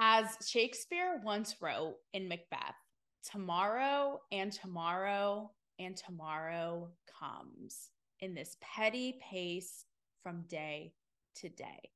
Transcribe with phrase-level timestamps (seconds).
[0.00, 2.74] As Shakespeare once wrote in Macbeth,
[3.30, 9.84] tomorrow and tomorrow and tomorrow comes in this petty pace
[10.22, 10.94] from day
[11.36, 11.90] to day.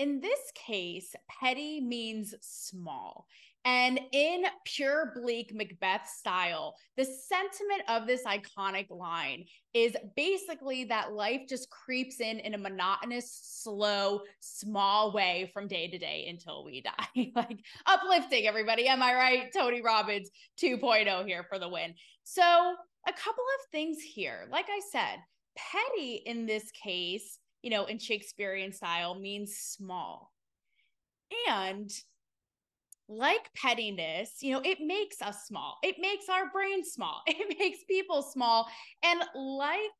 [0.00, 3.26] In this case, petty means small.
[3.66, 9.44] And in pure bleak Macbeth style, the sentiment of this iconic line
[9.74, 15.88] is basically that life just creeps in in a monotonous, slow, small way from day
[15.88, 16.80] to day until we
[17.14, 17.32] die.
[17.34, 18.88] like uplifting, everybody.
[18.88, 19.52] Am I right?
[19.54, 21.92] Tony Robbins 2.0 here for the win.
[22.24, 24.48] So, a couple of things here.
[24.50, 25.18] Like I said,
[25.58, 30.32] petty in this case, you know, in Shakespearean style means small.
[31.48, 31.90] And
[33.08, 35.78] like pettiness, you know, it makes us small.
[35.82, 37.22] It makes our brain small.
[37.26, 38.68] It makes people small.
[39.02, 39.90] And like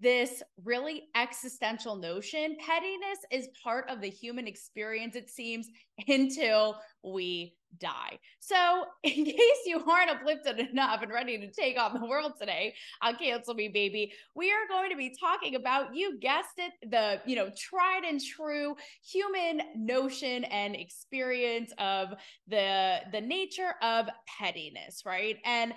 [0.00, 5.68] this really existential notion, pettiness is part of the human experience, it seems,
[6.08, 8.18] until we die.
[8.40, 12.74] So, in case you aren't uplifted enough and ready to take on the world today
[13.02, 17.20] on Cancel Me Baby, we are going to be talking about, you guessed it, the,
[17.26, 22.14] you know, tried and true human notion and experience of
[22.48, 24.06] the the nature of
[24.38, 25.36] pettiness, right?
[25.44, 25.74] And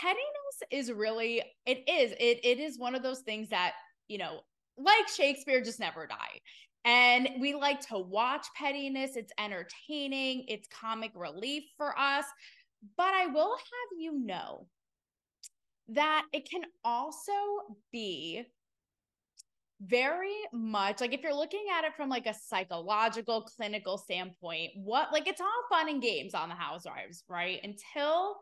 [0.00, 3.72] pettiness is really it is it it is one of those things that,
[4.08, 4.40] you know,
[4.76, 6.40] like Shakespeare just never die.
[6.84, 9.16] And we like to watch pettiness.
[9.16, 12.24] It's entertaining, it's comic relief for us.
[12.96, 14.68] But I will have you know
[15.88, 17.32] that it can also
[17.92, 18.44] be
[19.80, 25.12] very much like if you're looking at it from like a psychological clinical standpoint what
[25.12, 28.36] like it's all fun and games on the housewives right until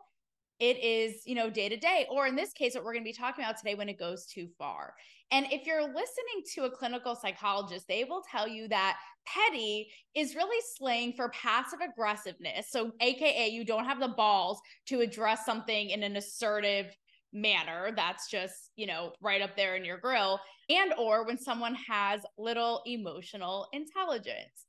[0.59, 3.09] it is, you know, day to day, or in this case, what we're going to
[3.09, 4.93] be talking about today when it goes too far.
[5.31, 10.35] And if you're listening to a clinical psychologist, they will tell you that petty is
[10.35, 12.67] really slang for passive aggressiveness.
[12.69, 16.95] So, AKA, you don't have the balls to address something in an assertive
[17.35, 21.75] manner that's just you know right up there in your grill and or when someone
[21.75, 24.65] has little emotional intelligence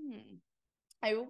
[0.00, 0.34] hmm.
[1.04, 1.28] I wonder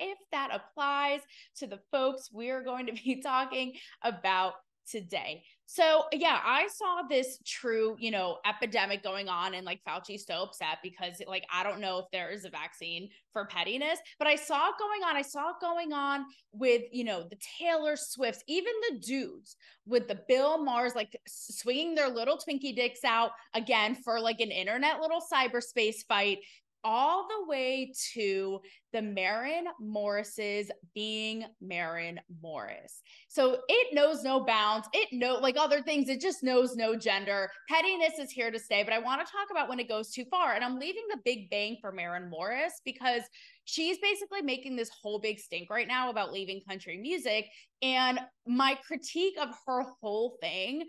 [0.00, 1.20] if that applies
[1.56, 4.54] to the folks we're going to be talking about
[4.90, 5.42] today.
[5.66, 10.44] So, yeah, I saw this true, you know, epidemic going on, and like Fauci's so
[10.44, 14.34] upset because, like, I don't know if there is a vaccine for pettiness, but I
[14.34, 15.14] saw it going on.
[15.14, 20.08] I saw it going on with, you know, the Taylor Swifts, even the dudes with
[20.08, 25.00] the Bill Mahers like swinging their little Twinkie dicks out again for like an internet
[25.00, 26.38] little cyberspace fight
[26.84, 28.60] all the way to
[28.92, 33.02] the Maren Morris's being Maren Morris.
[33.28, 34.88] So it knows no bounds.
[34.92, 37.50] It know like other things, it just knows no gender.
[37.68, 40.24] Pettiness is here to stay, but I want to talk about when it goes too
[40.30, 40.54] far.
[40.54, 43.22] And I'm leaving the big bang for Maren Morris because
[43.64, 47.46] she's basically making this whole big stink right now about leaving country music.
[47.82, 50.84] And my critique of her whole thing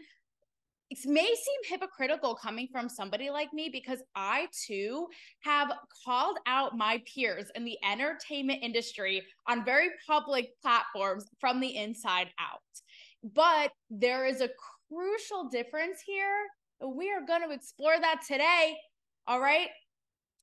[0.89, 5.07] it may seem hypocritical coming from somebody like me because I too
[5.41, 5.71] have
[6.03, 12.29] called out my peers in the entertainment industry on very public platforms from the inside
[12.39, 12.61] out.
[13.23, 14.49] But there is a
[14.87, 16.47] crucial difference here.
[16.83, 18.77] We are going to explore that today.
[19.27, 19.69] All right.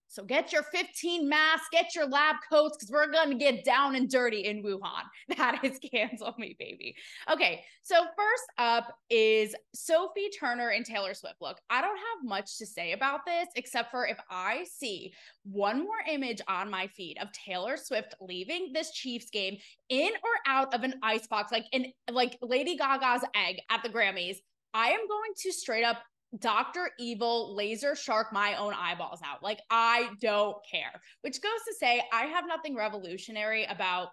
[0.08, 3.96] So get your 15 masks, get your lab coats, because we're going to get down
[3.96, 5.04] and dirty in Wuhan.
[5.36, 6.96] That is cancel me, baby.
[7.30, 11.36] Okay, so first up is Sophie Turner and Taylor Swift.
[11.40, 15.12] Look, I don't have much to say about this except for if I see
[15.42, 20.30] one more image on my feed of Taylor Swift leaving this Chiefs game in or
[20.52, 24.36] out of an ice box, like in like Lady Gaga's egg at the Grammys,
[24.72, 25.98] I am going to straight up
[26.40, 26.90] Dr.
[26.98, 29.42] Evil laser shark my own eyeballs out.
[29.42, 31.00] Like, I don't care.
[31.22, 34.08] Which goes to say, I have nothing revolutionary about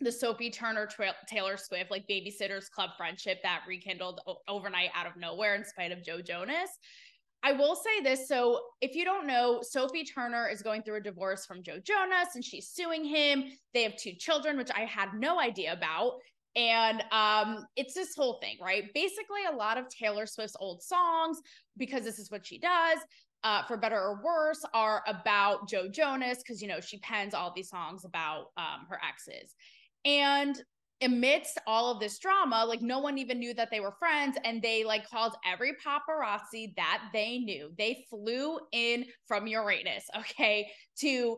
[0.00, 5.06] the Sophie Turner tra- Taylor Swift like babysitters club friendship that rekindled o- overnight out
[5.06, 6.70] of nowhere in spite of Joe Jonas.
[7.42, 8.26] I will say this.
[8.26, 12.34] So, if you don't know, Sophie Turner is going through a divorce from Joe Jonas
[12.34, 13.44] and she's suing him.
[13.74, 16.14] They have two children, which I had no idea about.
[16.56, 18.84] And um, it's this whole thing, right?
[18.94, 21.40] Basically, a lot of Taylor Swift's old songs,
[21.76, 22.98] because this is what she does,
[23.42, 27.52] uh, for better or worse, are about Joe Jonas, because, you know, she pens all
[27.54, 29.54] these songs about um, her exes.
[30.04, 30.62] And
[31.02, 34.38] amidst all of this drama, like no one even knew that they were friends.
[34.44, 37.72] And they like called every paparazzi that they knew.
[37.76, 41.36] They flew in from Uranus, okay, to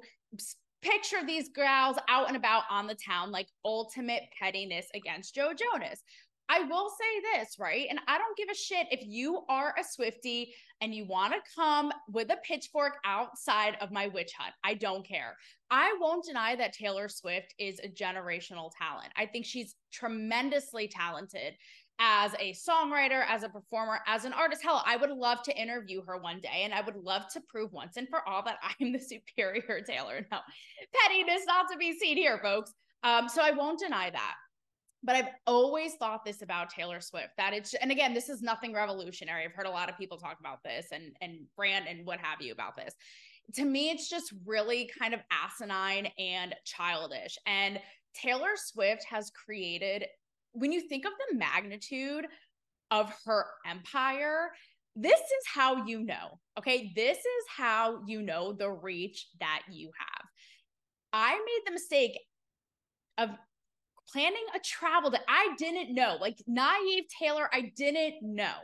[0.86, 6.02] picture these gals out and about on the town, like ultimate pettiness against Joe Jonas.
[6.48, 7.86] I will say this, right?
[7.90, 11.40] And I don't give a shit if you are a Swifty and you want to
[11.56, 14.54] come with a pitchfork outside of my witch hunt.
[14.62, 15.36] I don't care.
[15.70, 19.12] I won't deny that Taylor Swift is a generational talent.
[19.16, 21.54] I think she's tremendously talented
[21.98, 24.62] as a songwriter, as a performer, as an artist.
[24.62, 27.72] Hell, I would love to interview her one day and I would love to prove
[27.72, 30.26] once and for all that I'm the superior Taylor.
[30.30, 30.38] No,
[30.94, 32.72] pettiness not to be seen here, folks.
[33.02, 34.34] Um, so I won't deny that.
[35.02, 38.72] But I've always thought this about Taylor Swift that it's, and again, this is nothing
[38.72, 39.44] revolutionary.
[39.44, 42.40] I've heard a lot of people talk about this and, and brand and what have
[42.40, 42.94] you about this.
[43.54, 47.38] To me, it's just really kind of asinine and childish.
[47.46, 47.78] And
[48.14, 50.06] Taylor Swift has created
[50.56, 52.26] when you think of the magnitude
[52.90, 54.50] of her empire,
[54.94, 56.40] this is how you know.
[56.58, 56.92] Okay.
[56.96, 60.28] This is how you know the reach that you have.
[61.12, 62.18] I made the mistake
[63.18, 63.30] of
[64.10, 68.54] planning a travel that I didn't know, like naive Taylor, I didn't know.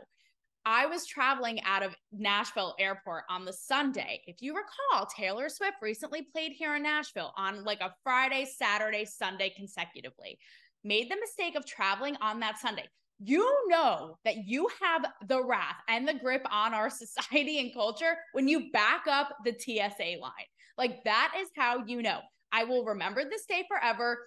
[0.65, 4.21] I was traveling out of Nashville airport on the Sunday.
[4.27, 9.03] If you recall, Taylor Swift recently played here in Nashville on like a Friday, Saturday,
[9.03, 10.39] Sunday consecutively
[10.83, 12.87] made the mistake of traveling on that Sunday,
[13.19, 18.17] you know that you have the wrath and the grip on our society and culture
[18.33, 20.31] when you back up the TSA line.
[20.77, 22.19] Like that is how you know.
[22.51, 24.19] I will remember this day forever.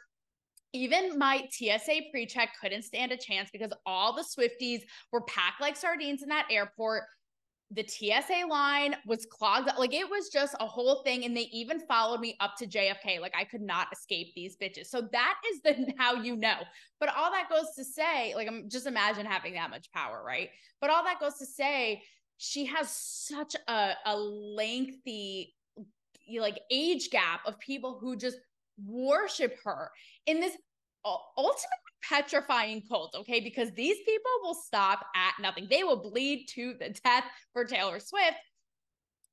[0.72, 4.80] Even my TSA pre check couldn't stand a chance because all the Swifties
[5.12, 7.04] were packed like sardines in that airport
[7.72, 9.68] the TSA line was clogged.
[9.76, 11.24] Like it was just a whole thing.
[11.24, 13.20] And they even followed me up to JFK.
[13.20, 14.86] Like I could not escape these bitches.
[14.86, 16.58] So that is the how you know.
[17.00, 20.50] But all that goes to say, like I'm just imagine having that much power, right?
[20.80, 22.02] But all that goes to say,
[22.38, 25.54] she has such a, a lengthy
[26.38, 28.38] like age gap of people who just
[28.84, 29.90] worship her
[30.26, 30.56] in this
[31.04, 33.40] ultimately petrifying cult, okay?
[33.40, 35.66] Because these people will stop at nothing.
[35.70, 38.36] They will bleed to the death for Taylor Swift.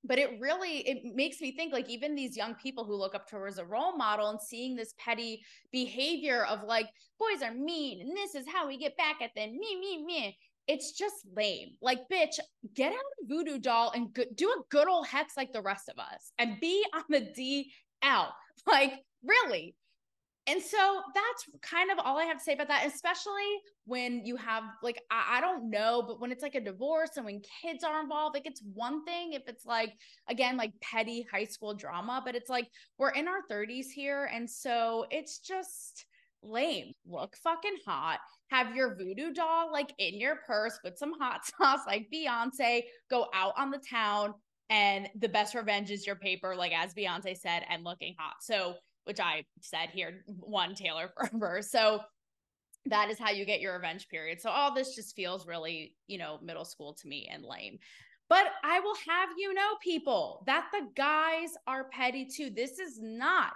[0.05, 3.25] But it really it makes me think like even these young people who look up
[3.29, 5.41] to her as a role model and seeing this petty
[5.71, 9.51] behavior of like boys are mean and this is how we get back at them
[9.57, 10.37] me me me
[10.67, 11.71] it's just lame.
[11.81, 12.39] Like, bitch,
[12.73, 15.89] get out of voodoo doll and go- do a good old hex like the rest
[15.89, 17.65] of us and be on the
[18.03, 18.27] DL.
[18.65, 18.93] Like,
[19.25, 19.75] really,
[20.45, 23.31] and so that's kind of all I have to say about that, especially
[23.85, 27.25] when you have like, I, I, don't know, but when it's like a divorce and
[27.25, 29.93] when kids are involved, like it's one thing if it's like,
[30.29, 32.67] again, like petty high school drama, but it's like
[32.97, 34.29] we're in our 30s here.
[34.33, 36.05] And so it's just
[36.41, 36.91] lame.
[37.05, 38.19] Look fucking hot.
[38.49, 43.27] Have your voodoo doll like in your purse with some hot sauce, like Beyonce, go
[43.33, 44.33] out on the town.
[44.69, 48.35] And the best revenge is your paper, like as Beyonce said, and looking hot.
[48.41, 48.75] So,
[49.05, 51.61] which I said here, one Taylor Forever.
[51.61, 52.01] So
[52.85, 54.41] that is how you get your revenge period.
[54.41, 57.79] So all this just feels really, you know, middle school to me and lame.
[58.29, 62.49] But I will have you know, people, that the guys are petty too.
[62.49, 63.53] This is not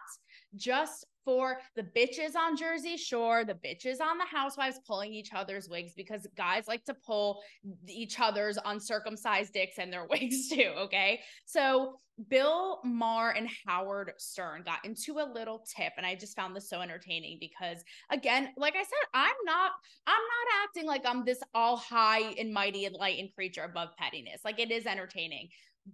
[0.55, 5.67] just for the bitches on Jersey Shore, the bitches on the housewives pulling each other's
[5.67, 7.41] wigs because guys like to pull
[7.85, 10.71] each other's uncircumcised dicks and their wigs too.
[10.77, 11.19] Okay.
[11.43, 11.97] So
[12.29, 16.69] Bill Maher and Howard Stern got into a little tip, and I just found this
[16.69, 19.71] so entertaining because, again, like I said, I'm not,
[20.07, 23.89] I'm not acting like I'm this all high and mighty and light and creature above
[23.97, 24.41] pettiness.
[24.45, 25.49] Like it is entertaining,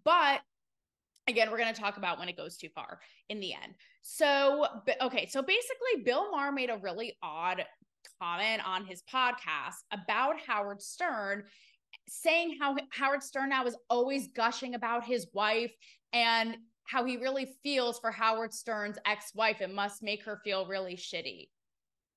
[0.05, 0.41] but
[1.27, 2.99] again we're going to talk about when it goes too far
[3.29, 3.73] in the end.
[4.01, 4.65] So
[5.01, 7.63] okay so basically bill maher made a really odd
[8.21, 11.43] comment on his podcast about howard stern
[12.07, 15.71] saying how howard stern now is always gushing about his wife
[16.11, 19.61] and how he really feels for howard stern's ex-wife.
[19.61, 21.47] It must make her feel really shitty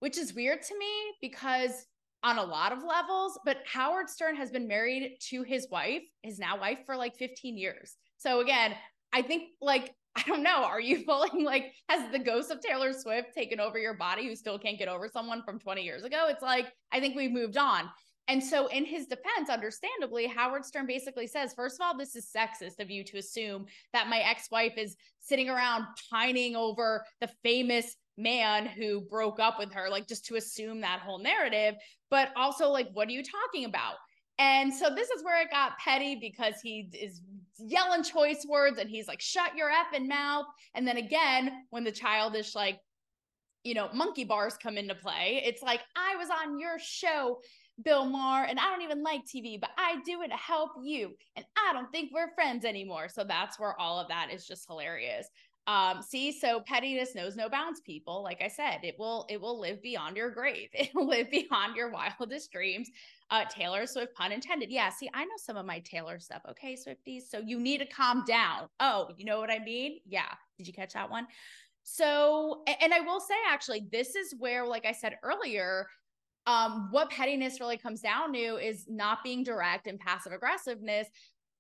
[0.00, 1.86] which is weird to me because
[2.22, 6.38] on a lot of levels but howard stern has been married to his wife his
[6.38, 7.96] now wife for like 15 years.
[8.18, 8.74] So again
[9.16, 10.64] I think like I don't know.
[10.64, 14.36] Are you feeling like has the ghost of Taylor Swift taken over your body who
[14.36, 16.26] still can't get over someone from 20 years ago?
[16.28, 17.88] It's like I think we've moved on.
[18.28, 22.28] And so, in his defense, understandably, Howard Stern basically says, first of all, this is
[22.36, 27.30] sexist of you to assume that my ex wife is sitting around pining over the
[27.44, 31.76] famous man who broke up with her, like just to assume that whole narrative.
[32.10, 33.94] But also, like, what are you talking about?
[34.38, 37.22] And so this is where it got petty because he is
[37.58, 40.46] yelling choice words and he's like, shut your effing mouth.
[40.74, 42.78] And then again, when the childish, like,
[43.64, 47.40] you know, monkey bars come into play, it's like, I was on your show,
[47.84, 51.14] Bill Maher, and I don't even like TV, but I do it to help you.
[51.34, 53.08] And I don't think we're friends anymore.
[53.08, 55.26] So that's where all of that is just hilarious.
[55.66, 58.22] Um, see, so pettiness knows no bounds, people.
[58.22, 60.68] Like I said, it will it will live beyond your grave.
[60.74, 62.88] It will live beyond your wildest dreams.
[63.30, 64.70] Uh, Taylor Swift, pun intended.
[64.70, 66.42] Yeah, see, I know some of my Taylor stuff.
[66.48, 67.22] Okay, Swifties.
[67.28, 68.68] So you need to calm down.
[68.78, 69.98] Oh, you know what I mean?
[70.06, 70.32] Yeah.
[70.56, 71.26] Did you catch that one?
[71.82, 75.88] So, and I will say actually, this is where, like I said earlier,
[76.46, 81.08] um, what pettiness really comes down to is not being direct and passive aggressiveness.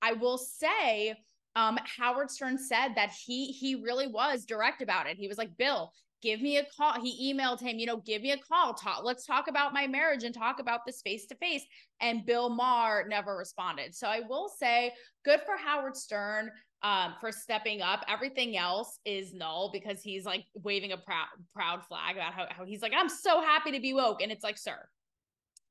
[0.02, 1.14] I will say
[1.56, 5.16] um, Howard Stern said that he he really was direct about it.
[5.16, 5.90] He was like, Bill,
[6.22, 7.00] give me a call.
[7.00, 8.74] He emailed him, you know, give me a call.
[8.74, 11.62] Talk, let's talk about my marriage and talk about this face to face.
[12.00, 13.94] And Bill Maher never responded.
[13.94, 14.92] So I will say,
[15.24, 16.50] good for Howard Stern
[16.82, 18.04] um, for stepping up.
[18.06, 22.64] Everything else is null because he's like waving a proud proud flag about how, how
[22.64, 24.20] he's like, I'm so happy to be woke.
[24.22, 24.78] And it's like, sir,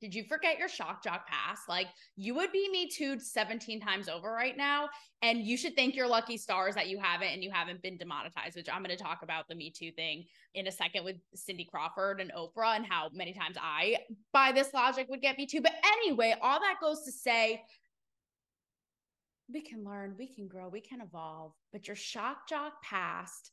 [0.01, 1.61] did you forget your shock jock pass?
[1.69, 4.89] Like you would be me too 17 times over right now.
[5.21, 8.55] And you should thank your lucky stars that you haven't and you haven't been demonetized,
[8.55, 11.65] which I'm going to talk about the Me Too thing in a second with Cindy
[11.65, 13.97] Crawford and Oprah and how many times I,
[14.33, 15.61] by this logic, would get me too.
[15.61, 17.61] But anyway, all that goes to say
[19.51, 23.51] we can learn, we can grow, we can evolve, but your shock jock past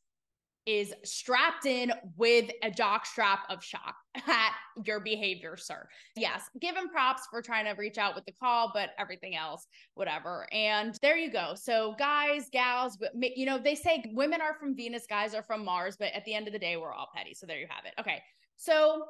[0.67, 4.53] is strapped in with a jock strap of shock at
[4.85, 5.89] your behavior, sir.
[6.17, 9.67] Yes, give him props for trying to reach out with the call, but everything else,
[9.95, 10.47] whatever.
[10.53, 11.55] And there you go.
[11.57, 15.97] So, guys, gals, you know, they say women are from Venus, guys are from Mars,
[15.99, 17.35] but at the end of the day, we're all petty.
[17.35, 17.95] So, there you have it.
[18.01, 18.23] Okay.
[18.57, 19.05] So,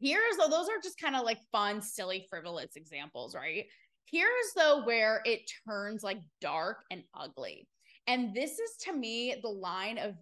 [0.00, 3.66] here's though, those are just kind of like fun, silly, frivolous examples, right?
[4.10, 7.68] Here's though where it turns like dark and ugly.
[8.06, 10.14] And this is to me the line of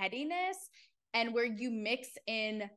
[0.00, 0.70] pettiness
[1.14, 2.68] and where you mix in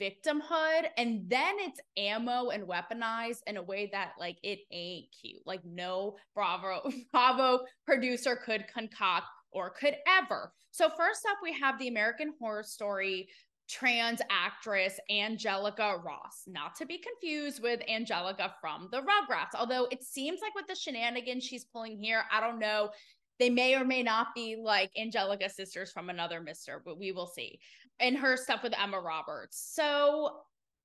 [0.00, 5.40] victimhood and then it's ammo and weaponized in a way that like it ain't cute
[5.46, 11.78] like no bravo bravo producer could concoct or could ever so first up we have
[11.78, 13.28] the american horror story
[13.68, 19.58] trans actress Angelica Ross, not to be confused with Angelica from the Rugrats.
[19.58, 22.90] Although it seems like with the shenanigans she's pulling here, I don't know
[23.38, 27.26] they may or may not be like Angelica sisters from another mister, but we will
[27.26, 27.58] see.
[28.00, 29.72] And her stuff with Emma Roberts.
[29.74, 30.40] So,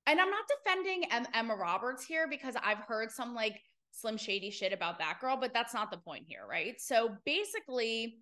[0.06, 1.04] and I'm not defending
[1.34, 5.52] Emma Roberts here because I've heard some like slim shady shit about that girl, but
[5.54, 6.80] that's not the point here, right?
[6.80, 8.18] So basically,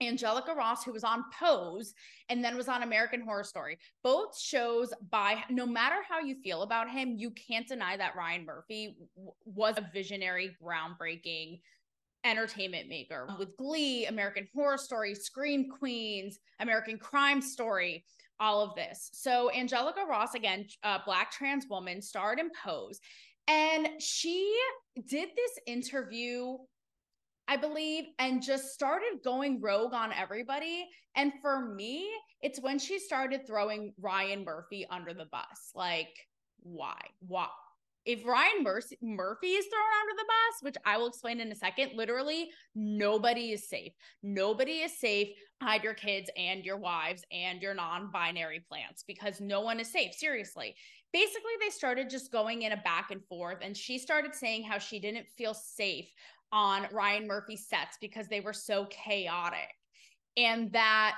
[0.00, 1.94] Angelica Ross, who was on Pose
[2.28, 3.78] and then was on American Horror Story.
[4.02, 8.44] Both shows by no matter how you feel about him, you can't deny that Ryan
[8.44, 11.60] Murphy w- was a visionary, groundbreaking
[12.24, 13.36] entertainment maker oh.
[13.38, 18.04] with Glee, American Horror Story, Scream Queens, American Crime Story,
[18.40, 19.10] all of this.
[19.12, 23.00] So Angelica Ross, again, a uh, black trans woman, starred in Pose,
[23.48, 24.56] and she
[25.08, 26.56] did this interview.
[27.48, 30.88] I believe, and just started going rogue on everybody.
[31.16, 32.08] And for me,
[32.40, 35.72] it's when she started throwing Ryan Murphy under the bus.
[35.74, 36.14] Like,
[36.60, 36.98] why?
[37.26, 37.48] Why?
[38.04, 41.56] If Ryan Mur- Murphy is thrown under the bus, which I will explain in a
[41.56, 43.92] second, literally nobody is safe.
[44.22, 45.28] Nobody is safe.
[45.60, 49.90] Hide your kids and your wives and your non binary plants because no one is
[49.90, 50.14] safe.
[50.14, 50.74] Seriously.
[51.12, 54.78] Basically, they started just going in a back and forth, and she started saying how
[54.78, 56.08] she didn't feel safe
[56.50, 59.68] on Ryan Murphy's sets because they were so chaotic.
[60.36, 61.16] And that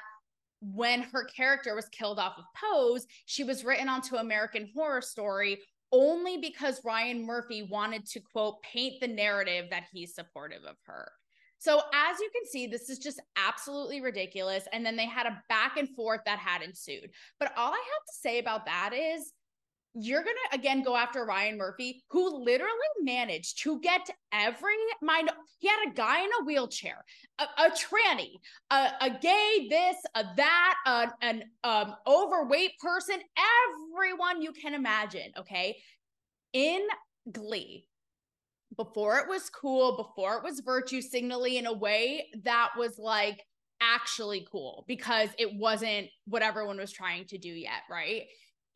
[0.61, 5.61] when her character was killed off of Pose, she was written onto American Horror Story
[5.93, 11.11] only because Ryan Murphy wanted to quote paint the narrative that he's supportive of her.
[11.59, 14.65] So as you can see, this is just absolutely ridiculous.
[14.73, 17.11] And then they had a back and forth that had ensued.
[17.39, 19.33] But all I have to say about that is
[19.95, 22.73] you're going to again go after Ryan Murphy, who literally
[23.03, 25.31] managed to get every mind.
[25.59, 27.05] He had a guy in a wheelchair,
[27.39, 28.33] a, a tranny,
[28.71, 33.17] a, a, gay, this, a that, a, an um, overweight person,
[33.97, 35.31] everyone you can imagine.
[35.39, 35.77] Okay.
[36.53, 36.83] In
[37.31, 37.87] Glee,
[38.77, 43.45] before it was cool, before it was virtue signaling in a way that was like
[43.81, 47.83] actually cool because it wasn't what everyone was trying to do yet.
[47.89, 48.25] Right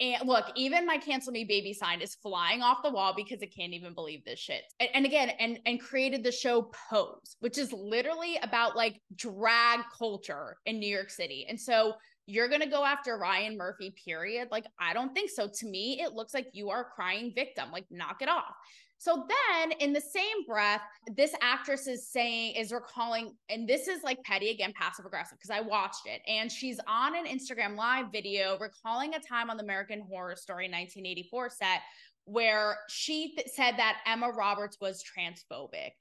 [0.01, 3.55] and look, even my cancel me baby sign is flying off the wall because it
[3.55, 4.63] can't even believe this shit.
[4.79, 9.81] And, and, again, and and created the show Pose, which is literally about like drag
[9.97, 11.47] culture in New York City.
[11.49, 11.95] And so
[12.27, 14.49] you're gonna go after Ryan Murphy, period.
[14.53, 15.49] Like, I don't think so.
[15.49, 17.73] To me, it looks like you are crying victim.
[17.73, 18.55] Like, knock it off.
[19.01, 20.81] So then, in the same breath,
[21.17, 25.57] this actress is saying, is recalling, and this is like petty again, passive aggressive, because
[25.57, 26.21] I watched it.
[26.27, 30.65] And she's on an Instagram live video recalling a time on the American Horror Story
[30.65, 31.81] 1984 set
[32.29, 35.93] where she th- said that Emma Roberts was transphobic.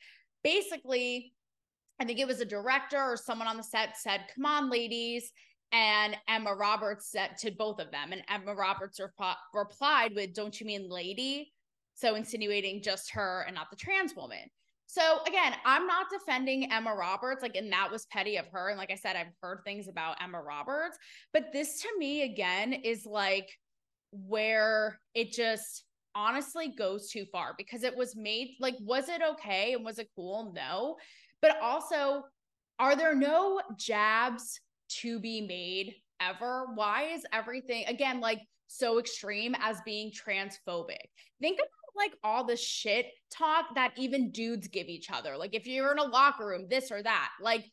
[0.43, 1.33] Basically,
[1.99, 5.31] I think it was a director or someone on the set said, Come on, ladies.
[5.71, 8.11] And Emma Roberts said to both of them.
[8.11, 11.53] And Emma Roberts rep- replied with, Don't you mean lady?
[11.97, 14.49] So insinuating just her and not the trans woman.
[14.85, 18.69] So again, I'm not defending Emma Roberts, like, and that was petty of her.
[18.69, 20.97] And like I said, I've heard things about Emma Roberts,
[21.33, 23.49] but this to me, again, is like
[24.11, 25.83] where it just
[26.15, 30.07] honestly goes too far because it was made like, was it okay and was it
[30.15, 30.53] cool?
[30.55, 30.95] No.
[31.41, 32.23] But also,
[32.79, 34.61] are there no jabs
[35.01, 36.67] to be made ever?
[36.75, 40.95] Why is everything, again, like so extreme as being transphobic?
[41.41, 45.35] Think about like all the shit talk that even dudes give each other.
[45.35, 47.29] Like if you're in a locker room, this or that.
[47.41, 47.65] Like,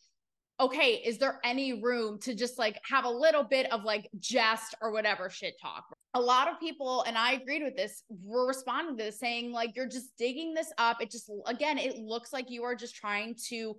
[0.61, 4.75] okay, is there any room to just like have a little bit of like jest
[4.81, 5.85] or whatever shit talk?
[6.15, 9.75] A lot of people, and I agreed with this, were responding to this saying, like,
[9.75, 11.03] you're just digging this up.
[11.03, 13.77] It just, again, it looks like you are just trying to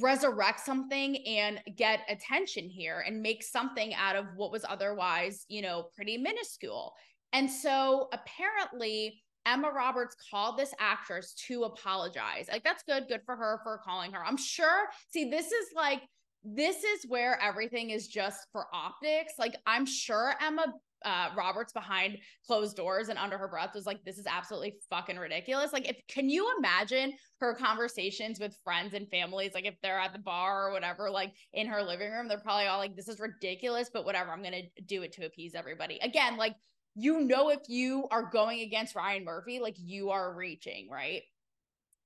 [0.00, 5.62] resurrect something and get attention here and make something out of what was otherwise, you
[5.62, 6.94] know, pretty minuscule.
[7.32, 12.48] And so apparently, Emma Roberts called this actress to apologize.
[12.50, 13.08] Like, that's good.
[13.08, 14.24] Good for her for calling her.
[14.24, 14.86] I'm sure.
[15.10, 16.02] See, this is like,
[16.44, 19.34] this is where everything is just for optics.
[19.38, 20.66] Like, I'm sure Emma
[21.04, 25.16] uh, Roberts behind closed doors and under her breath was like, this is absolutely fucking
[25.16, 25.72] ridiculous.
[25.72, 29.52] Like, if can you imagine her conversations with friends and families?
[29.54, 32.66] Like, if they're at the bar or whatever, like in her living room, they're probably
[32.66, 35.98] all like, this is ridiculous, but whatever, I'm to do it to appease everybody.
[36.02, 36.54] Again, like,
[36.94, 41.22] you know if you are going against Ryan Murphy, like you are reaching, right?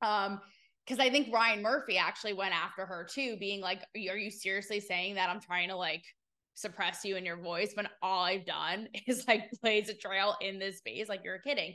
[0.03, 0.41] Um,
[0.87, 4.79] because I think Ryan Murphy actually went after her too, being like, Are you seriously
[4.79, 6.05] saying that I'm trying to like
[6.55, 10.59] suppress you in your voice when all I've done is like blaze a trail in
[10.59, 11.09] this space?
[11.09, 11.75] Like you're kidding.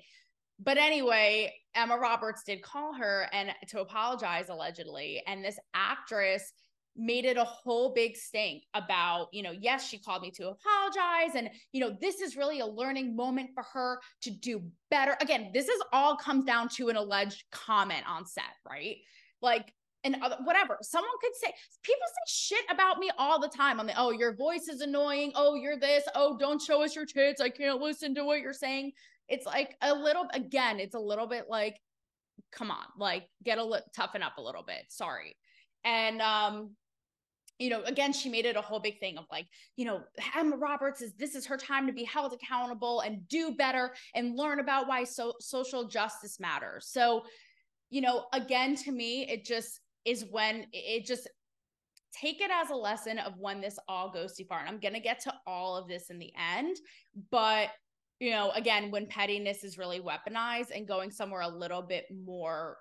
[0.64, 5.22] But anyway, Emma Roberts did call her and to apologize allegedly.
[5.26, 6.54] And this actress
[6.96, 11.36] made it a whole big stink about, you know, yes, she called me to apologize.
[11.36, 15.16] And, you know, this is really a learning moment for her to do better.
[15.22, 18.98] Again, this is all comes down to an alleged comment on set, right?
[19.42, 20.78] Like, and other, whatever.
[20.82, 23.80] Someone could say people say shit about me all the time.
[23.80, 25.32] On the oh your voice is annoying.
[25.36, 26.04] Oh you're this.
[26.16, 27.42] Oh don't show us your tits.
[27.42, 28.94] I can't listen to what you're saying.
[29.28, 31.80] It's like a little again it's a little bit like
[32.52, 34.86] come on like get a little toughen up a little bit.
[34.90, 35.38] Sorry.
[35.84, 36.72] And um
[37.62, 39.46] you know, again, she made it a whole big thing of like,
[39.76, 40.02] you know,
[40.36, 44.36] Emma Roberts is this is her time to be held accountable and do better and
[44.36, 46.88] learn about why so social justice matters.
[46.88, 47.22] So,
[47.92, 51.30] you know, again, to me, it just is when it just
[52.12, 54.60] take it as a lesson of when this all goes too far.
[54.60, 56.78] And I'm gonna get to all of this in the end,
[57.30, 57.70] but
[58.20, 62.78] you know, again, when pettiness is really weaponized and going somewhere a little bit more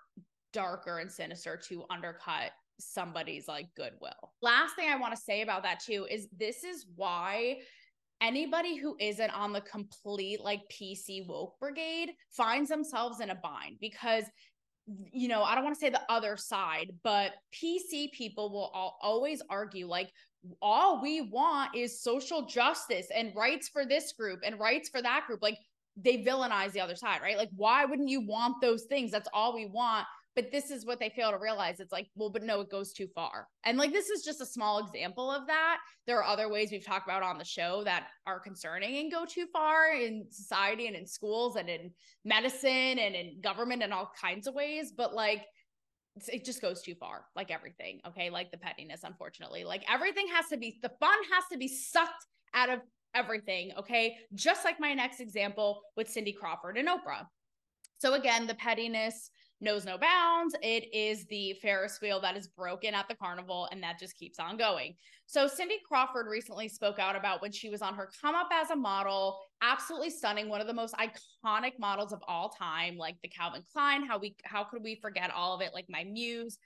[0.53, 4.33] darker and sinister to undercut somebody's like goodwill.
[4.43, 7.59] Last thing I want to say about that too is this is why
[8.21, 13.77] anybody who isn't on the complete like PC woke brigade finds themselves in a bind
[13.81, 14.25] because
[15.13, 18.99] you know, I don't want to say the other side, but PC people will all,
[19.03, 20.11] always argue like
[20.61, 25.25] all we want is social justice and rights for this group and rights for that
[25.27, 25.43] group.
[25.43, 25.59] Like
[25.97, 27.37] they villainize the other side, right?
[27.37, 29.11] Like why wouldn't you want those things?
[29.11, 31.81] That's all we want but this is what they fail to realize.
[31.81, 33.49] It's like well but no it goes too far.
[33.65, 35.79] And like this is just a small example of that.
[36.07, 39.25] There are other ways we've talked about on the show that are concerning and go
[39.27, 41.91] too far in society and in schools and in
[42.25, 45.45] medicine and in government and all kinds of ways but like
[46.29, 48.31] it just goes too far like everything okay?
[48.31, 49.65] Like the pettiness unfortunately.
[49.65, 52.81] Like everything has to be the fun has to be sucked out of
[53.15, 54.17] everything okay?
[54.35, 57.27] Just like my next example with cindy crawford and oprah.
[57.99, 59.31] So again the pettiness
[59.61, 60.55] knows no bounds.
[60.63, 64.39] It is the Ferris wheel that is broken at the carnival and that just keeps
[64.39, 64.95] on going.
[65.27, 68.71] So Cindy Crawford recently spoke out about when she was on her come up as
[68.71, 73.29] a model, absolutely stunning, one of the most iconic models of all time, like the
[73.29, 76.59] Calvin Klein, how we how could we forget all of it, like my muse,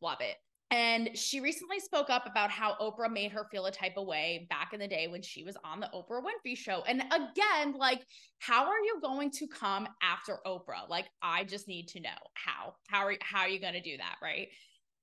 [0.00, 0.36] love it.
[0.70, 4.46] And she recently spoke up about how Oprah made her feel a type of way
[4.50, 6.82] back in the day when she was on the Oprah Winfrey show.
[6.88, 8.04] And again, like,
[8.38, 10.88] how are you going to come after Oprah?
[10.88, 12.74] Like, I just need to know how.
[12.88, 14.48] How are how are you going to do that, right?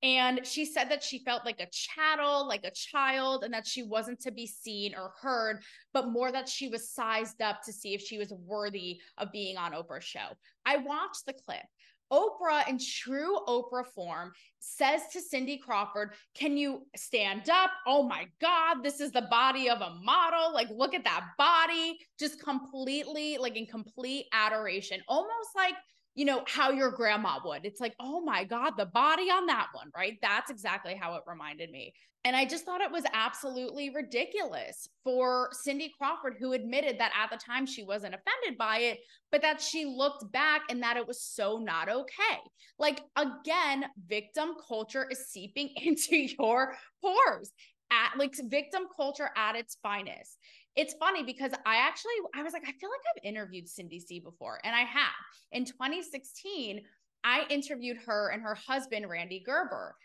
[0.03, 3.83] And she said that she felt like a chattel, like a child, and that she
[3.83, 5.61] wasn't to be seen or heard,
[5.93, 9.57] but more that she was sized up to see if she was worthy of being
[9.57, 10.35] on Oprah's show.
[10.65, 11.61] I watched the clip
[12.11, 17.71] Oprah, in true Oprah form, says to Cindy Crawford, Can you stand up?
[17.87, 20.53] Oh my God, this is the body of a model.
[20.53, 21.97] Like, look at that body.
[22.19, 25.01] Just completely, like, in complete adoration.
[25.07, 25.75] Almost like
[26.15, 27.65] you know, how your grandma would.
[27.65, 30.17] It's like, oh my God, the body on that one, right?
[30.21, 31.93] That's exactly how it reminded me.
[32.23, 37.31] And I just thought it was absolutely ridiculous for Cindy Crawford, who admitted that at
[37.31, 38.99] the time she wasn't offended by it,
[39.31, 42.37] but that she looked back and that it was so not okay.
[42.77, 47.51] Like, again, victim culture is seeping into your pores
[47.91, 50.37] at like victim culture at its finest
[50.75, 54.19] it's funny because I actually I was like, I feel like I've interviewed Cindy C
[54.19, 55.11] before, and I have.
[55.51, 56.81] In 2016,
[57.23, 59.95] I interviewed her and her husband, Randy Gerber.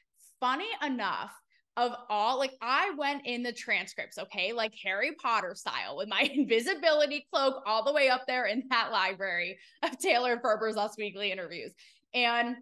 [0.41, 1.33] Funny enough,
[1.77, 6.21] of all like I went in the transcripts, okay, like Harry Potter style with my
[6.35, 10.97] invisibility cloak all the way up there in that library of Taylor and Ferber's Us
[10.97, 11.73] Weekly interviews.
[12.15, 12.57] And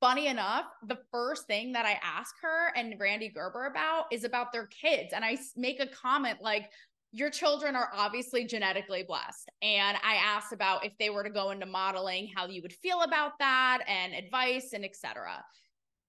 [0.00, 4.52] funny enough, the first thing that I ask her and Randy Gerber about is about
[4.52, 5.14] their kids.
[5.14, 6.70] And I make a comment like,
[7.14, 9.48] your children are obviously genetically blessed.
[9.62, 13.02] And I asked about if they were to go into modeling, how you would feel
[13.02, 15.40] about that and advice and etc.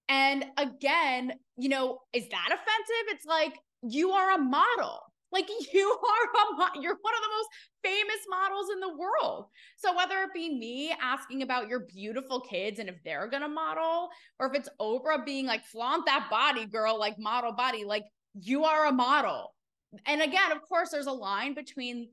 [0.08, 3.06] And again, you know, is that offensive?
[3.10, 5.00] It's like you are a model.
[5.30, 7.48] Like you are a you're one of the most
[7.84, 9.46] famous models in the world.
[9.76, 14.08] So whether it be me asking about your beautiful kids and if they're gonna model,
[14.40, 18.64] or if it's Oprah being like flaunt that body, girl, like model body, like you
[18.64, 19.52] are a model
[20.06, 22.08] and again, of course, there's a line between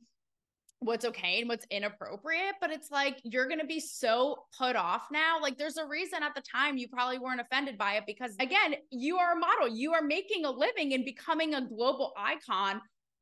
[0.79, 5.07] what's okay and what's inappropriate, but it's like you're going to be so put off
[5.11, 5.39] now.
[5.41, 8.75] Like, there's a reason at the time you probably weren't offended by it because, again,
[8.91, 12.81] you are a model, you are making a living and becoming a global icon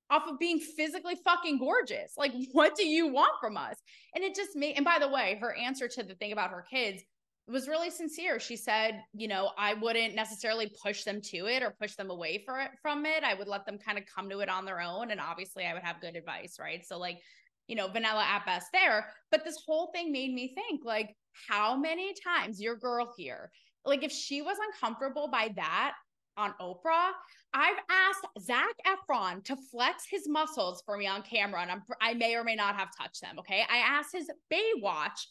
[0.10, 2.14] off of being physically fucking gorgeous.
[2.18, 3.78] Like, what do you want from us?
[4.16, 6.66] And it just made, and by the way, her answer to the thing about her
[6.70, 7.04] kids
[7.48, 8.40] was really sincere.
[8.40, 12.44] She said, you know, I wouldn't necessarily push them to it or push them away
[12.46, 13.24] for it, from it.
[13.24, 15.12] I would let them kind of come to it on their own.
[15.12, 16.86] And obviously, I would have good advice, right?
[16.86, 17.20] So, like,
[17.68, 19.08] you know, vanilla at best there.
[19.32, 21.16] But this whole thing made me think, like,
[21.50, 23.52] how many times your girl here,
[23.86, 25.94] like, if she was uncomfortable by that
[26.38, 27.12] on Oprah,
[27.54, 32.14] I've asked Zac Efron to flex his muscles for me on camera, and I'm, I
[32.14, 33.40] may or may not have touched them.
[33.40, 33.66] Okay.
[33.70, 35.28] I asked his Baywatch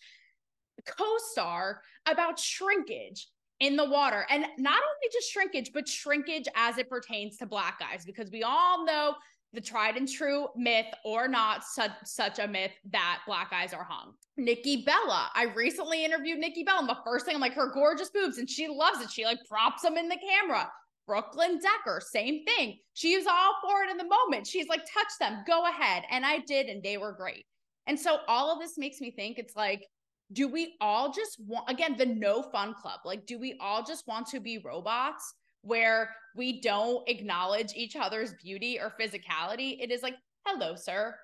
[0.87, 3.29] co-star about shrinkage
[3.61, 7.79] in the water and not only just shrinkage but shrinkage as it pertains to black
[7.79, 9.15] guys because we all know
[9.53, 13.83] the tried and true myth or not such, such a myth that black guys are
[13.83, 14.13] hung.
[14.37, 15.29] Nikki Bella.
[15.35, 18.49] I recently interviewed Nikki Bella and the first thing I'm like her gorgeous boobs and
[18.49, 19.11] she loves it.
[19.11, 20.71] She like props them in the camera.
[21.11, 22.79] Brooklyn Decker, same thing.
[22.95, 24.47] She's all for it in the moment.
[24.47, 26.05] She's like, touch them, go ahead.
[26.09, 27.47] And I did, and they were great.
[27.89, 29.85] And so all of this makes me think it's like
[30.33, 34.07] do we all just want again the no fun club like do we all just
[34.07, 39.77] want to be robots where we don't acknowledge each other's beauty or physicality?
[39.81, 40.15] It is like
[40.47, 41.17] hello sir.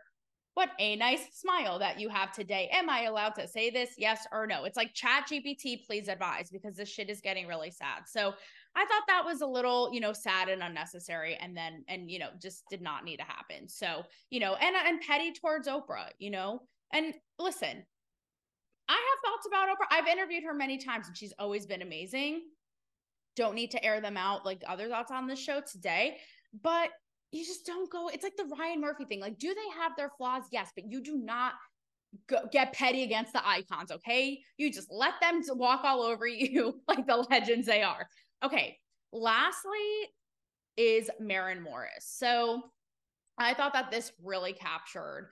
[0.55, 2.71] What a nice smile that you have today.
[2.73, 3.90] Am i allowed to say this?
[3.99, 4.64] Yes or no?
[4.64, 8.03] It's like chat gpt please advise because this shit is getting really sad.
[8.07, 8.35] So
[8.75, 12.19] i thought that was a little you know sad and unnecessary and then and you
[12.19, 13.69] know just did not need to happen.
[13.69, 16.62] So you know and and petty towards oprah you know?
[16.92, 17.85] And listen
[18.88, 19.87] I have thoughts about Oprah.
[19.90, 22.42] I've interviewed her many times and she's always been amazing.
[23.35, 26.18] Don't need to air them out like other thoughts on this show today,
[26.62, 26.90] but
[27.33, 28.09] you just don't go.
[28.09, 29.20] It's like the Ryan Murphy thing.
[29.20, 30.44] Like, do they have their flaws?
[30.53, 31.55] Yes, but you do not
[32.29, 34.40] go, get petty against the icons, okay?
[34.57, 38.09] You just let them walk all over you like the legends they are.
[38.42, 38.79] Okay.
[39.12, 40.09] Lastly,
[40.77, 42.07] is Maren Morris.
[42.07, 42.62] So
[43.38, 45.31] I thought that this really captured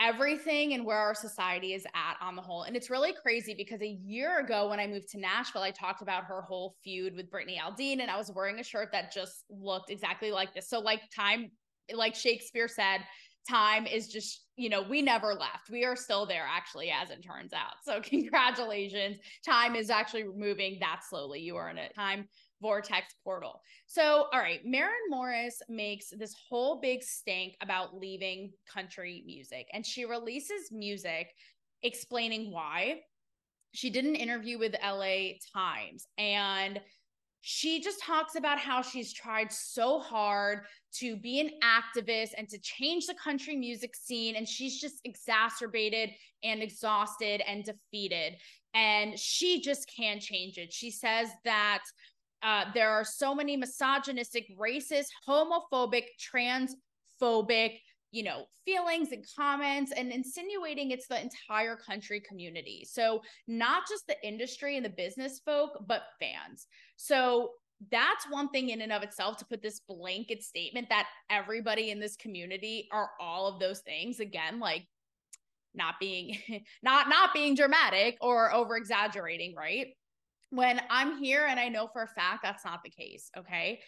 [0.00, 2.62] everything and where our society is at on the whole.
[2.62, 6.00] And it's really crazy because a year ago when I moved to Nashville, I talked
[6.00, 9.44] about her whole feud with Brittany Aldean and I was wearing a shirt that just
[9.50, 10.68] looked exactly like this.
[10.68, 11.50] So like time
[11.94, 13.00] like Shakespeare said,
[13.48, 15.70] time is just, you know, we never left.
[15.70, 17.74] We are still there actually as it turns out.
[17.82, 19.18] So congratulations.
[19.44, 21.40] Time is actually moving that slowly.
[21.40, 22.28] You are in a time
[22.60, 23.60] vortex portal.
[23.86, 29.84] So, all right, Maren Morris makes this whole big stink about leaving country music, and
[29.84, 31.28] she releases music
[31.82, 33.00] explaining why.
[33.72, 36.80] She did an interview with LA Times and
[37.42, 40.60] she just talks about how she's tried so hard
[40.92, 44.36] to be an activist and to change the country music scene.
[44.36, 46.10] And she's just exacerbated
[46.42, 48.36] and exhausted and defeated.
[48.74, 50.72] And she just can't change it.
[50.72, 51.80] She says that
[52.42, 57.78] uh, there are so many misogynistic, racist, homophobic, transphobic,
[58.12, 62.86] you know, feelings and comments and insinuating it's the entire country community.
[62.88, 66.66] So, not just the industry and the business folk, but fans.
[66.96, 67.50] So,
[67.90, 71.98] that's one thing in and of itself to put this blanket statement that everybody in
[71.98, 74.20] this community are all of those things.
[74.20, 74.86] Again, like
[75.74, 76.36] not being
[76.82, 79.88] not not being dramatic or over exaggerating, right?
[80.50, 83.80] When I'm here and I know for a fact that's not the case, okay?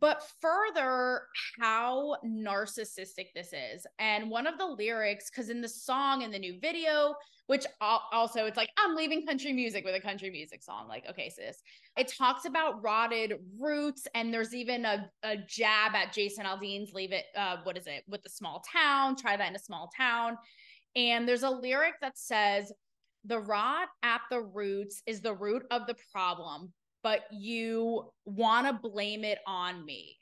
[0.00, 1.22] but further
[1.60, 3.86] how narcissistic this is.
[3.98, 7.14] And one of the lyrics because in the song in the new video
[7.46, 10.86] which also it's like i'm leaving country music with a country music song.
[10.88, 11.60] Like okay sis.
[11.96, 17.12] It talks about rotted roots and there's even a, a jab at jason aldean's leave
[17.12, 20.36] it uh, what is it with the small town try that in a small town.
[20.94, 22.70] And there's a lyric that says
[23.24, 28.88] the rot at the roots is the root of the problem but you want to
[28.88, 30.16] blame it on me.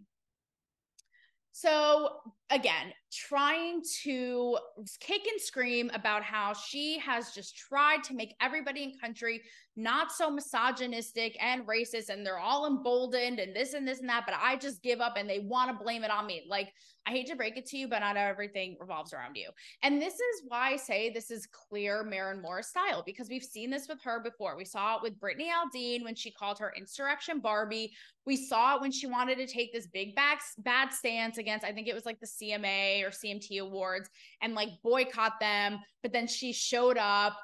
[1.53, 4.59] So, again, trying to
[5.01, 9.43] kick and scream about how she has just tried to make everybody in country
[9.77, 14.25] not so misogynistic and racist and they're all emboldened and this and this and that,
[14.27, 16.45] but I just give up and they want to blame it on me.
[16.49, 16.73] Like,
[17.07, 19.49] I hate to break it to you, but not everything revolves around you.
[19.83, 23.71] And this is why I say this is clear Maren Morris style because we've seen
[23.71, 24.57] this with her before.
[24.57, 27.93] We saw it with Brittany Aldean when she called her Insurrection Barbie.
[28.27, 31.73] We saw it when she wanted to take this big bad, bad stance against, I
[31.73, 34.09] think it was like the CMA or CMT awards
[34.43, 35.79] and like boycott them.
[36.03, 37.37] But then she showed up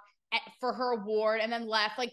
[0.61, 1.99] for her award and then left.
[1.99, 2.13] Like,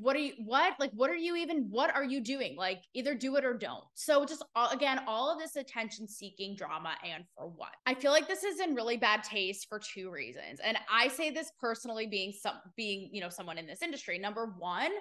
[0.00, 0.72] what are you what?
[0.80, 2.56] Like what are you even what are you doing?
[2.56, 3.84] Like either do it or don't.
[3.94, 4.42] So just
[4.72, 7.72] again all of this attention seeking drama and for what?
[7.84, 10.60] I feel like this is in really bad taste for two reasons.
[10.64, 14.18] And i say this personally being some being you know someone in this industry.
[14.18, 14.92] Number one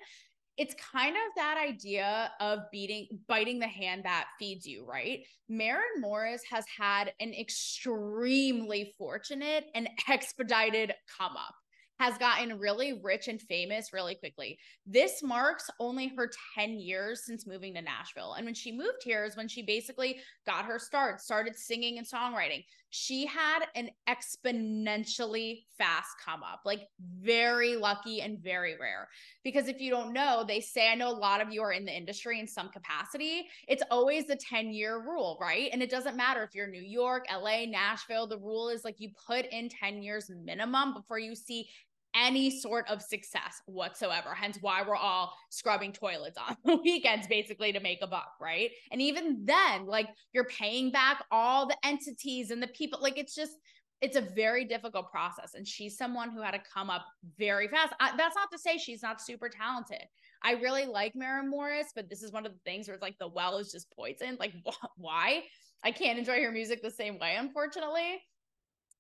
[0.57, 5.99] it's kind of that idea of beating biting the hand that feeds you right Maren
[5.99, 11.55] Morris has had an extremely fortunate and expedited come up
[12.01, 14.57] has gotten really rich and famous really quickly.
[14.87, 18.33] This marks only her 10 years since moving to Nashville.
[18.33, 22.07] And when she moved here is when she basically got her start, started singing and
[22.07, 22.65] songwriting.
[22.91, 29.07] She had an exponentially fast come up, like very lucky and very rare.
[29.43, 31.85] Because if you don't know, they say, I know a lot of you are in
[31.85, 33.47] the industry in some capacity.
[33.67, 35.69] It's always the 10 year rule, right?
[35.71, 39.09] And it doesn't matter if you're New York, LA, Nashville, the rule is like you
[39.25, 41.69] put in 10 years minimum before you see
[42.15, 44.29] any sort of success whatsoever.
[44.33, 48.71] Hence why we're all scrubbing toilets on the weekends basically to make a buck, right?
[48.91, 52.99] And even then, like you're paying back all the entities and the people.
[53.01, 53.53] Like it's just,
[54.01, 55.53] it's a very difficult process.
[55.53, 57.05] And she's someone who had to come up
[57.37, 57.93] very fast.
[57.99, 60.03] I, that's not to say she's not super talented.
[60.43, 63.19] I really like Maren Morris, but this is one of the things where it's like
[63.19, 64.39] the well is just poisoned.
[64.39, 65.43] Like, wh- why?
[65.83, 68.21] I can't enjoy her music the same way, unfortunately.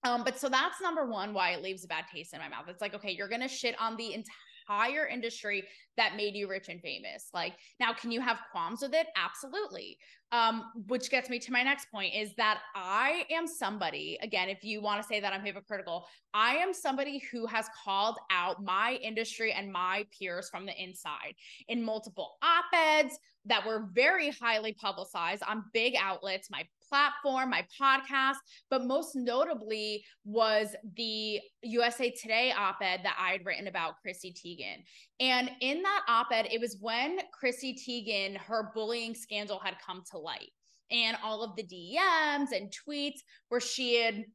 [0.03, 2.65] Um, but so that's number one why it leaves a bad taste in my mouth.
[2.67, 5.63] It's like, okay, you're gonna shit on the entire industry
[5.97, 7.29] that made you rich and famous.
[7.33, 9.07] Like, now can you have qualms with it?
[9.15, 9.97] Absolutely.
[10.31, 14.63] Um, which gets me to my next point is that I am somebody, again, if
[14.63, 18.97] you want to say that I'm hypocritical, I am somebody who has called out my
[19.03, 21.35] industry and my peers from the inside
[21.67, 27.65] in multiple op eds that were very highly publicized on big outlets, my platform, my
[27.79, 28.35] podcast,
[28.69, 34.33] but most notably was the USA Today op ed that I had written about Chrissy
[34.33, 34.83] Teigen.
[35.19, 40.03] And in that op ed, it was when Chrissy Teigen, her bullying scandal had come
[40.11, 40.51] to light,
[40.91, 44.25] and all of the DMs and tweets where she had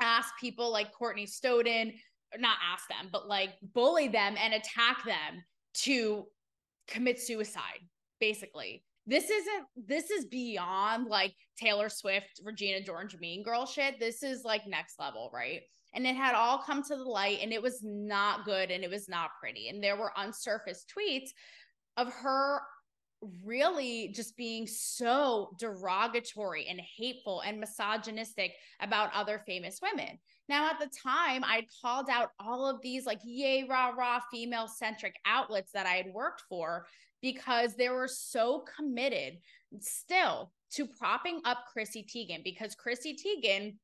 [0.00, 1.92] asked people like Courtney Stodden,
[2.38, 5.42] not ask them, but like bully them and attack them
[5.74, 6.26] to
[6.86, 7.80] commit suicide,
[8.20, 13.98] basically this isn't this is beyond like Taylor Swift, Regina George mean girl shit.
[13.98, 15.62] This is like next level, right?
[15.94, 18.90] And it had all come to the light and it was not good and it
[18.90, 19.70] was not pretty.
[19.70, 21.30] And there were unsurfaced tweets
[21.96, 22.60] of her
[23.44, 30.18] really just being so derogatory and hateful and misogynistic about other famous women.
[30.50, 34.68] Now, at the time, I'd called out all of these like yay, rah, rah, female
[34.68, 36.86] centric outlets that I had worked for
[37.22, 39.38] because they were so committed
[39.80, 43.74] still to propping up Chrissy Teigen because Chrissy Teigen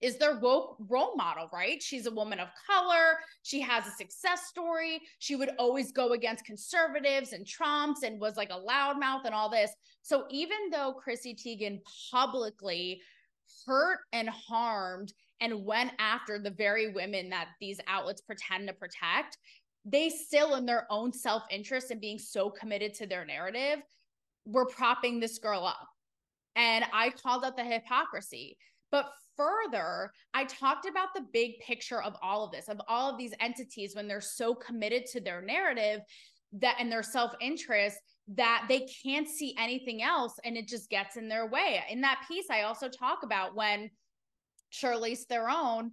[0.00, 1.82] is their woke role model, right?
[1.82, 3.18] She's a woman of color.
[3.42, 5.00] She has a success story.
[5.18, 9.48] She would always go against conservatives and Trumps and was like a loudmouth and all
[9.48, 9.70] this.
[10.02, 13.00] So even though Chrissy Teigen publicly
[13.66, 19.38] hurt and harmed and went after the very women that these outlets pretend to protect,
[19.84, 23.80] they still in their own self-interest and being so committed to their narrative
[24.46, 25.88] were propping this girl up.
[26.56, 28.56] And i called out the hypocrisy.
[28.90, 33.18] But further i talked about the big picture of all of this of all of
[33.18, 36.02] these entities when they're so committed to their narrative
[36.52, 41.28] that and their self-interest that they can't see anything else and it just gets in
[41.28, 41.82] their way.
[41.90, 43.90] In that piece i also talk about when
[44.72, 45.90] charlize theron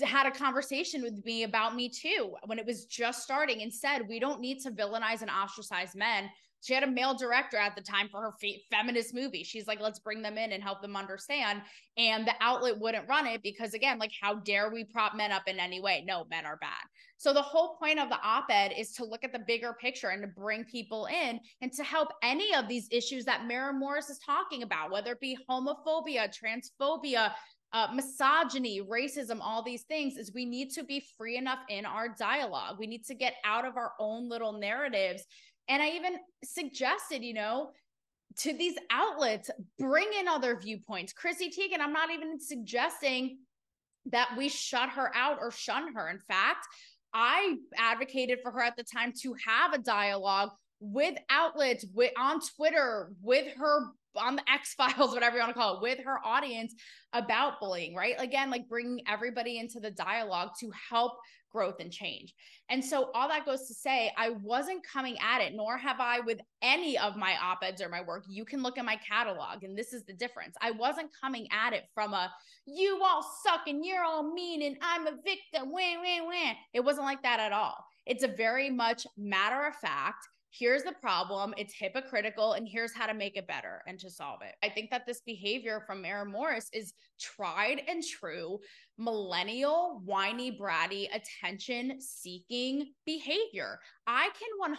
[0.00, 4.02] had a conversation with me about me too when it was just starting and said
[4.08, 6.28] we don't need to villainize and ostracize men
[6.60, 9.44] she had a male director at the time for her fe- feminist movie.
[9.44, 11.62] She's like, let's bring them in and help them understand.
[11.96, 15.44] And the outlet wouldn't run it because, again, like, how dare we prop men up
[15.46, 16.04] in any way?
[16.06, 16.82] No, men are bad.
[17.16, 20.08] So, the whole point of the op ed is to look at the bigger picture
[20.08, 24.10] and to bring people in and to help any of these issues that Maren Morris
[24.10, 27.32] is talking about, whether it be homophobia, transphobia,
[27.72, 32.08] uh, misogyny, racism, all these things, is we need to be free enough in our
[32.08, 32.76] dialogue.
[32.78, 35.24] We need to get out of our own little narratives
[35.68, 37.70] and I even suggested, you know,
[38.38, 41.12] to these outlets, bring in other viewpoints.
[41.12, 43.38] Chrissy Teigen, I'm not even suggesting
[44.06, 46.08] that we shut her out or shun her.
[46.08, 46.66] In fact,
[47.12, 50.50] I advocated for her at the time to have a dialogue
[50.80, 55.58] with outlets, with on Twitter, with her on the X Files, whatever you want to
[55.58, 56.74] call it, with her audience
[57.12, 58.14] about bullying, right?
[58.18, 61.12] Again, like bringing everybody into the dialogue to help
[61.50, 62.34] growth and change.
[62.68, 66.20] And so, all that goes to say, I wasn't coming at it, nor have I
[66.20, 68.24] with any of my op eds or my work.
[68.28, 70.56] You can look at my catalog, and this is the difference.
[70.60, 72.30] I wasn't coming at it from a,
[72.66, 75.70] you all suck and you're all mean and I'm a victim.
[75.70, 76.52] Wah, wah, wah.
[76.74, 77.76] It wasn't like that at all.
[78.06, 83.06] It's a very much matter of fact here's the problem, it's hypocritical, and here's how
[83.06, 84.54] to make it better and to solve it.
[84.64, 88.58] I think that this behavior from Maren Morris is tried and true
[88.96, 93.78] millennial, whiny, bratty, attention seeking behavior.
[94.06, 94.76] I can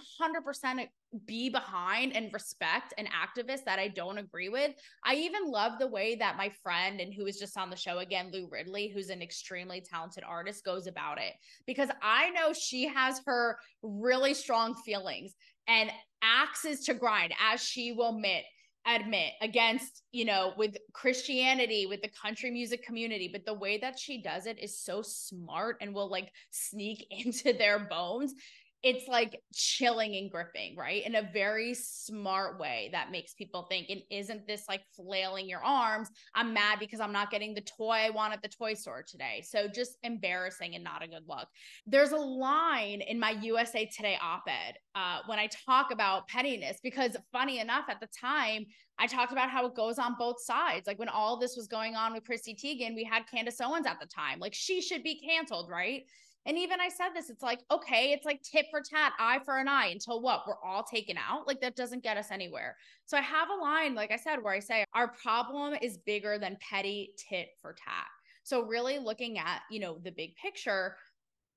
[0.77, 0.87] 100%
[1.25, 4.71] be behind and respect an activist that I don't agree with.
[5.03, 7.99] I even love the way that my friend and who is just on the show
[7.99, 11.33] again, Lou Ridley, who's an extremely talented artist, goes about it.
[11.65, 15.33] Because I know she has her really strong feelings
[15.67, 15.91] and
[16.21, 18.43] axes to grind as she will admit
[18.87, 23.29] admit against you know with christianity with the country music community.
[23.31, 27.53] But the way that she does it is so smart and will like sneak into
[27.53, 28.33] their bones
[28.81, 31.05] it's like chilling and gripping, right?
[31.05, 33.89] In a very smart way that makes people think.
[33.89, 36.09] And isn't this like flailing your arms?
[36.33, 39.43] I'm mad because I'm not getting the toy I want at the toy store today.
[39.45, 41.47] So just embarrassing and not a good look.
[41.85, 46.79] There's a line in my USA Today op ed uh, when I talk about pettiness,
[46.81, 48.65] because funny enough, at the time,
[48.97, 50.87] I talked about how it goes on both sides.
[50.87, 53.99] Like when all this was going on with Chrissy Teigen, we had Candace Owens at
[53.99, 54.39] the time.
[54.39, 56.03] Like she should be canceled, right?
[56.49, 59.59] And even I said this, it's like, okay, it's like tit for tat, eye for
[59.59, 60.47] an eye until what?
[60.47, 61.45] We're all taken out.
[61.45, 62.75] Like that doesn't get us anywhere.
[63.05, 66.39] So I have a line, like I said, where I say our problem is bigger
[66.39, 68.07] than petty tit for tat.
[68.41, 70.95] So really looking at, you know, the big picture.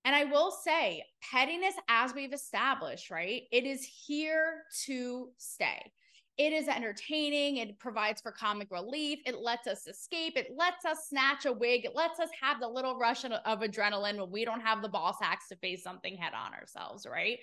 [0.05, 3.45] And I will say, pettiness, as we've established, right?
[3.51, 5.91] It is here to stay.
[6.39, 7.59] It is entertaining.
[7.59, 9.19] It provides for comic relief.
[9.27, 10.37] It lets us escape.
[10.37, 11.85] It lets us snatch a wig.
[11.85, 15.15] It lets us have the little rush of adrenaline when we don't have the ball
[15.19, 17.39] sacks to face something head on ourselves, right?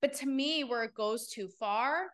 [0.00, 2.06] But to me, where it goes too far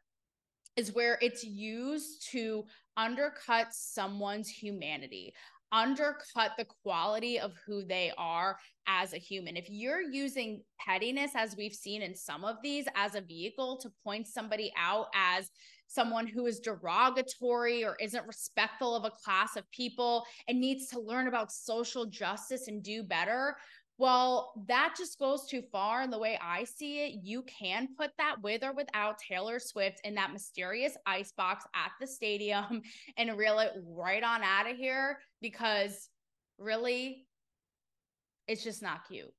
[0.76, 2.64] is where it's used to
[2.96, 5.34] undercut someone's humanity,
[5.72, 9.56] undercut the quality of who they are as a human.
[9.56, 13.92] If you're using pettiness, as we've seen in some of these, as a vehicle to
[14.04, 15.50] point somebody out as
[15.88, 21.00] someone who is derogatory or isn't respectful of a class of people and needs to
[21.00, 23.56] learn about social justice and do better.
[23.96, 26.02] Well, that just goes too far.
[26.02, 30.00] And the way I see it, you can put that with or without Taylor Swift
[30.04, 32.82] in that mysterious ice box at the stadium
[33.16, 36.08] and reel it right on out of here because
[36.58, 37.26] really,
[38.46, 39.32] it's just not cute.